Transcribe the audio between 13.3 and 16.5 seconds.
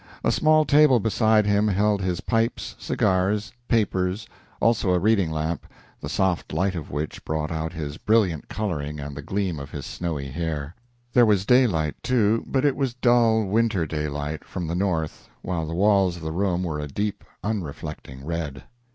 winter daylight, from the north, while the walls of the